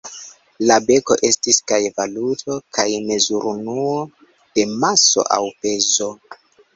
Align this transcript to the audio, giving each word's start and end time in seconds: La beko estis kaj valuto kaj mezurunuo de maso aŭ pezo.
La 0.69 0.75
beko 0.85 1.17
estis 1.27 1.59
kaj 1.71 1.77
valuto 1.99 2.57
kaj 2.77 2.85
mezurunuo 3.09 3.91
de 4.57 4.65
maso 4.85 5.27
aŭ 5.37 5.39
pezo. 5.67 6.09